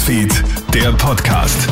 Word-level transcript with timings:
Newsfeed, 0.00 0.42
der 0.72 0.92
Podcast. 0.92 1.68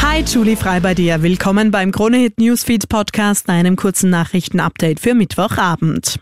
Hi, 0.00 0.22
Julie 0.22 0.54
Frei 0.54 0.78
bei 0.78 0.94
dir. 0.94 1.20
Willkommen 1.20 1.72
beim 1.72 1.90
Kronehit 1.90 2.38
Newsfeed 2.38 2.88
Podcast, 2.88 3.48
einem 3.48 3.74
kurzen 3.74 4.08
Nachrichtenupdate 4.10 5.00
für 5.00 5.14
Mittwochabend. 5.14 6.20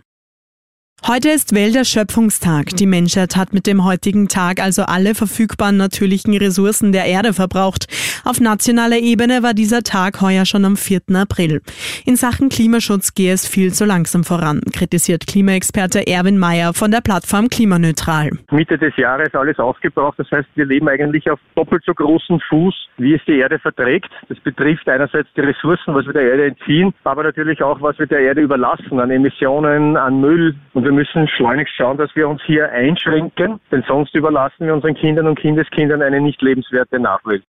Heute 1.07 1.31
ist 1.31 1.55
Welterschöpfungstag. 1.55 2.77
Die 2.77 2.87
Menschheit 2.87 3.37
hat 3.37 3.55
mit 3.55 3.67
dem 3.67 3.85
heutigen 3.85 4.29
Tag 4.29 4.61
also 4.61 4.83
alle 4.83 5.14
verfügbaren 5.14 5.77
natürlichen 5.77 6.37
Ressourcen 6.37 6.93
der 6.93 7.07
Erde 7.07 7.32
verbraucht. 7.32 7.87
Auf 8.27 8.41
nationaler 8.41 8.99
Ebene 8.99 9.43
war 9.43 9.55
dieser 9.55 9.82
Tag 9.82 10.21
heuer 10.21 10.45
schon 10.45 10.64
am 10.67 10.77
4. 10.77 11.03
April. 11.14 11.63
In 12.05 12.17
Sachen 12.17 12.50
Klimaschutz 12.50 13.14
gehe 13.14 13.32
es 13.32 13.49
viel 13.49 13.73
zu 13.73 13.87
langsam 13.87 14.25
voran, 14.25 14.61
kritisiert 14.75 15.27
Klimaexperte 15.27 16.07
Erwin 16.07 16.37
Mayer 16.37 16.75
von 16.75 16.91
der 16.91 17.01
Plattform 17.01 17.49
Klimaneutral. 17.49 18.30
Mitte 18.51 18.77
des 18.77 18.94
Jahres 18.96 19.35
alles 19.35 19.58
aufgebraucht. 19.58 20.19
Das 20.19 20.30
heißt, 20.30 20.49
wir 20.57 20.67
leben 20.67 20.89
eigentlich 20.89 21.30
auf 21.30 21.39
doppelt 21.55 21.85
so 21.86 21.94
großem 21.94 22.41
Fuß, 22.50 22.75
wie 22.99 23.14
es 23.14 23.22
die 23.27 23.39
Erde 23.39 23.58
verträgt. 23.61 24.11
Das 24.29 24.39
betrifft 24.41 24.89
einerseits 24.89 25.29
die 25.36 25.43
Ressourcen, 25.43 25.94
was 25.94 26.05
wir 26.07 26.13
der 26.13 26.30
Erde 26.30 26.46
entziehen, 26.46 26.93
aber 27.05 27.22
natürlich 27.22 27.63
auch, 27.63 27.80
was 27.80 27.99
wir 27.99 28.07
der 28.07 28.21
Erde 28.21 28.43
überlassen 28.43 29.00
an 29.00 29.11
Emissionen, 29.11 29.96
an 29.96 30.21
Müll 30.21 30.55
und 30.75 30.88
wir 30.89 30.95
müssen 30.95 31.29
schleunigst 31.29 31.75
schauen, 31.77 31.99
dass 31.99 32.17
wir 32.17 32.27
uns 32.27 32.41
hier 32.47 32.73
einschränken, 32.73 33.61
denn 33.70 33.84
sonst 33.87 34.15
überlassen 34.15 34.65
wir 34.67 34.73
unseren 34.73 34.95
Kindern 34.95 35.27
und 35.27 35.39
Kindeskindern 35.39 36.01
eine 36.01 36.19
nicht 36.19 36.41
lebenswerte 36.41 36.98
Nachwelt. 36.98 37.45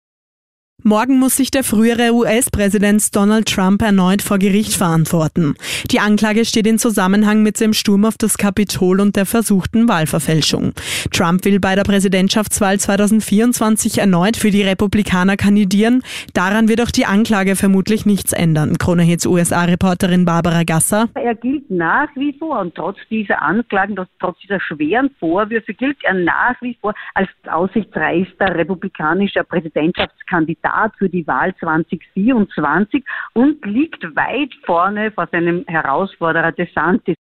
Morgen 0.87 1.19
muss 1.19 1.39
sich 1.39 1.51
der 1.51 1.65
frühere 1.65 2.13
US-Präsident 2.13 3.17
Donald 3.17 3.49
Trump 3.49 3.81
erneut 3.81 4.21
vor 4.21 4.39
Gericht 4.39 4.75
verantworten. 4.75 5.55
Die 5.91 5.99
Anklage 5.99 6.45
steht 6.45 6.67
in 6.67 6.79
Zusammenhang 6.79 7.43
mit 7.43 7.59
dem 7.59 7.73
Sturm 7.73 8.05
auf 8.05 8.19
das 8.19 8.37
Kapitol 8.37 9.01
und 9.01 9.17
der 9.17 9.25
versuchten 9.25 9.89
Wahlverfälschung. 9.89 10.75
Trump 11.11 11.47
will 11.47 11.59
bei 11.59 11.75
der 11.75 11.85
Präsidentschaftswahl 11.85 12.79
2024 12.79 13.97
erneut 13.97 14.37
für 14.37 14.51
die 14.51 14.63
Republikaner 14.63 15.39
kandidieren. 15.39 16.03
Daran 16.35 16.69
wird 16.69 16.83
auch 16.83 16.91
die 16.91 17.07
Anklage 17.07 17.57
vermutlich 17.57 18.05
nichts 18.05 18.35
ändern. 18.35 18.77
Kronehits 18.77 19.25
USA-Reporterin 19.25 20.27
Barbara 20.27 20.65
Gasser. 20.65 21.09
Er 21.15 21.35
gilt 21.35 21.71
nach 21.71 22.09
wie 22.15 22.37
vor 22.39 22.61
und 22.61 22.75
trotz 22.75 22.99
dieser 23.09 23.41
Anklagen, 23.41 23.97
trotz 24.21 24.39
dieser 24.41 24.61
schweren 24.61 25.09
Vorwürfe 25.19 25.73
gilt 25.73 25.97
er 26.03 26.13
nach 26.13 26.61
wie 26.61 26.77
vor 26.79 26.93
als 27.15 27.31
aussichtsreichster 27.51 28.55
republikanischer 28.55 29.45
Präsidentschaftskandidat 29.45 30.74
Kandidat 30.75 30.97
für 30.99 31.09
die 31.09 31.27
Wahl 31.27 31.55
2024 31.57 33.05
und 33.35 33.65
liegt 33.65 34.05
weit 34.17 34.53
vorne 34.65 35.11
vor 35.13 35.29
seinem 35.31 35.65
Herausforderer 35.67 36.53
DeSantis. 36.53 37.17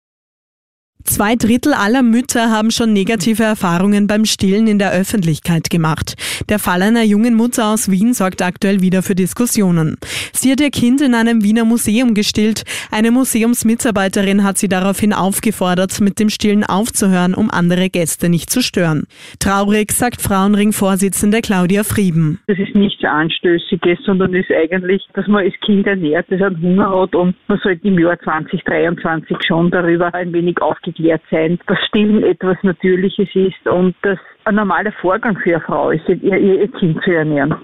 Zwei 1.06 1.36
Drittel 1.36 1.74
aller 1.74 2.02
Mütter 2.02 2.50
haben 2.50 2.70
schon 2.70 2.94
negative 2.94 3.42
Erfahrungen 3.42 4.06
beim 4.06 4.24
Stillen 4.24 4.66
in 4.66 4.78
der 4.78 4.90
Öffentlichkeit 4.90 5.68
gemacht. 5.68 6.14
Der 6.48 6.58
Fall 6.58 6.80
einer 6.80 7.02
jungen 7.02 7.34
Mutter 7.34 7.66
aus 7.66 7.90
Wien 7.90 8.14
sorgt 8.14 8.40
aktuell 8.40 8.80
wieder 8.80 9.02
für 9.02 9.14
Diskussionen. 9.14 9.98
Sie 10.32 10.50
hat 10.50 10.62
ihr 10.62 10.70
Kind 10.70 11.02
in 11.02 11.14
einem 11.14 11.44
Wiener 11.44 11.66
Museum 11.66 12.14
gestillt. 12.14 12.64
Eine 12.90 13.10
Museumsmitarbeiterin 13.10 14.44
hat 14.44 14.56
sie 14.56 14.68
daraufhin 14.68 15.12
aufgefordert, 15.12 16.00
mit 16.00 16.18
dem 16.18 16.30
Stillen 16.30 16.64
aufzuhören, 16.64 17.34
um 17.34 17.50
andere 17.50 17.90
Gäste 17.90 18.30
nicht 18.30 18.48
zu 18.48 18.62
stören. 18.62 19.04
Traurig, 19.40 19.92
sagt 19.92 20.22
Frauenring-Vorsitzende 20.22 21.42
Claudia 21.42 21.84
Frieben. 21.84 22.40
Das 22.46 22.58
ist 22.58 22.74
nichts 22.74 23.04
Anstößiges, 23.04 23.98
sondern 24.06 24.32
ist 24.32 24.50
eigentlich, 24.50 25.06
dass 25.12 25.26
man 25.26 25.44
das 25.44 25.54
Kind 25.60 25.86
ernährt, 25.86 26.26
das 26.30 26.40
einen 26.40 26.62
Hunger 26.62 27.02
hat 27.02 27.14
und 27.14 27.36
man 27.46 27.60
sollte 27.62 27.86
im 27.86 27.98
Jahr 27.98 28.18
2023 28.20 29.36
schon 29.46 29.70
darüber 29.70 30.12
ein 30.14 30.32
wenig 30.32 30.60
aufgeklärt 30.62 30.93
aufgeklärt 30.94 31.22
sein, 31.30 31.58
dass 31.66 31.78
Stillen 31.88 32.22
etwas 32.22 32.56
Natürliches 32.62 33.28
ist 33.34 33.66
und 33.66 33.94
dass 34.02 34.18
ein 34.44 34.54
normaler 34.54 34.92
Vorgang 34.92 35.36
für 35.38 35.56
eine 35.56 35.60
Frau 35.60 35.90
ist, 35.90 36.08
ihr, 36.08 36.38
ihr 36.38 36.68
Kind 36.72 37.02
zu 37.02 37.12
ernähren. 37.12 37.54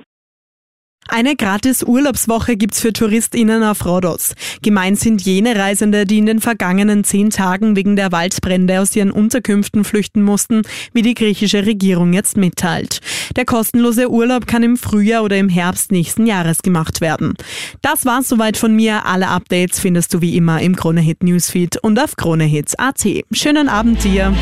Eine 1.12 1.34
gratis 1.34 1.82
Urlaubswoche 1.82 2.56
gibt's 2.56 2.80
für 2.80 2.92
TouristInnen 2.92 3.64
auf 3.64 3.84
Rhodos. 3.84 4.34
Gemeint 4.62 5.00
sind 5.00 5.20
jene 5.22 5.56
Reisende, 5.56 6.06
die 6.06 6.18
in 6.18 6.26
den 6.26 6.40
vergangenen 6.40 7.02
zehn 7.02 7.30
Tagen 7.30 7.74
wegen 7.74 7.96
der 7.96 8.12
Waldbrände 8.12 8.80
aus 8.80 8.94
ihren 8.94 9.10
Unterkünften 9.10 9.82
flüchten 9.82 10.22
mussten, 10.22 10.62
wie 10.92 11.02
die 11.02 11.14
griechische 11.14 11.66
Regierung 11.66 12.12
jetzt 12.12 12.36
mitteilt. 12.36 13.00
Der 13.34 13.44
kostenlose 13.44 14.08
Urlaub 14.08 14.46
kann 14.46 14.62
im 14.62 14.76
Frühjahr 14.76 15.24
oder 15.24 15.36
im 15.36 15.48
Herbst 15.48 15.90
nächsten 15.90 16.26
Jahres 16.26 16.62
gemacht 16.62 17.00
werden. 17.00 17.34
Das 17.82 18.04
war's 18.04 18.28
soweit 18.28 18.56
von 18.56 18.76
mir. 18.76 19.04
Alle 19.04 19.28
Updates 19.28 19.80
findest 19.80 20.14
du 20.14 20.20
wie 20.20 20.36
immer 20.36 20.60
im 20.60 20.76
Kronehit 20.76 21.24
Newsfeed 21.24 21.76
und 21.78 21.98
auf 21.98 22.14
kronehits.at. 22.14 23.24
Schönen 23.32 23.68
Abend 23.68 24.04
dir. 24.04 24.32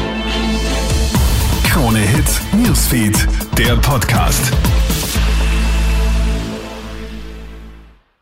Kronehit 1.65 2.27
Newsfeed, 2.53 3.27
der 3.57 3.77
Podcast. 3.77 4.53